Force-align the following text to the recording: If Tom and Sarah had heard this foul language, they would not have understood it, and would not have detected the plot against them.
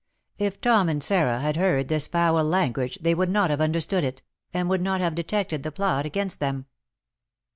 If 0.39 0.59
Tom 0.59 0.89
and 0.89 1.03
Sarah 1.03 1.37
had 1.41 1.57
heard 1.57 1.87
this 1.87 2.07
foul 2.07 2.43
language, 2.43 2.97
they 3.03 3.13
would 3.13 3.29
not 3.29 3.51
have 3.51 3.61
understood 3.61 4.03
it, 4.03 4.23
and 4.51 4.67
would 4.67 4.81
not 4.81 4.99
have 4.99 5.13
detected 5.13 5.61
the 5.61 5.71
plot 5.71 6.07
against 6.07 6.39
them. 6.39 6.65